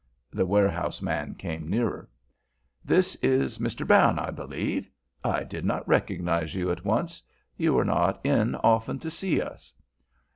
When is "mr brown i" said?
3.59-4.31